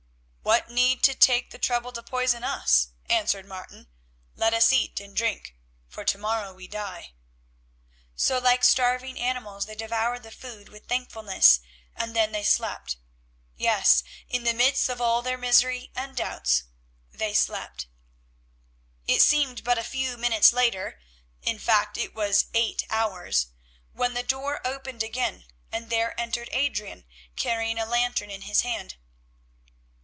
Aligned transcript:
"What 0.43 0.69
need 0.71 1.01
to 1.03 1.13
take 1.15 1.51
the 1.51 1.59
trouble 1.59 1.93
to 1.93 2.03
poison 2.03 2.43
us?" 2.43 2.89
answered 3.09 3.45
Martin. 3.45 3.87
"Let 4.35 4.53
us 4.53 4.73
eat 4.73 4.99
and 4.99 5.15
drink, 5.15 5.55
for 5.87 6.03
to 6.03 6.17
morrow 6.17 6.51
we 6.53 6.67
die." 6.67 7.13
So 8.17 8.37
like 8.37 8.63
starving 8.65 9.17
animals 9.19 9.65
they 9.65 9.75
devoured 9.75 10.23
the 10.23 10.31
food 10.31 10.67
with 10.67 10.87
thankfulness 10.87 11.61
and 11.95 12.15
then 12.15 12.33
they 12.33 12.43
slept, 12.43 12.97
yes, 13.55 14.03
in 14.27 14.43
the 14.43 14.53
midst 14.53 14.89
of 14.89 14.99
all 14.99 15.21
their 15.21 15.37
misery 15.37 15.89
and 15.95 16.17
doubts 16.17 16.63
they 17.11 17.33
slept. 17.33 17.87
It 19.07 19.21
seemed 19.21 19.63
but 19.63 19.77
a 19.77 19.83
few 19.85 20.17
minutes 20.17 20.51
later—in 20.51 21.59
fact 21.59 21.97
it 21.97 22.13
was 22.13 22.47
eight 22.53 22.85
hours—when 22.89 24.15
the 24.15 24.23
door 24.23 24.59
opened 24.67 25.03
again 25.03 25.45
and 25.71 25.89
there 25.89 26.19
entered 26.19 26.49
Adrian 26.51 27.05
carrying 27.37 27.77
a 27.79 27.85
lantern 27.85 28.29
in 28.31 28.41
his 28.41 28.61
hand. 28.61 28.97